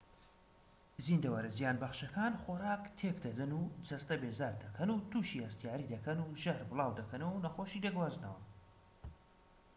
زیندەوەرە 1.05 1.49
زیانبەخشەکان 1.57 2.33
خۆراک 2.43 2.83
تێك 2.97 3.17
دەدەن 3.25 3.51
و 3.55 3.61
جەستە 3.87 4.15
بێزار 4.21 4.55
دەکەن 4.63 4.89
و 4.93 5.05
توشی 5.11 5.43
هەستیاری 5.45 5.91
دەکەن 5.93 6.17
و 6.21 6.35
ژەهر 6.41 6.63
بڵاو 6.69 6.97
دەکەنەوە 6.99 7.33
و 7.33 7.43
نەخۆشی 7.45 7.83
دەگوازنەوە 7.85 8.41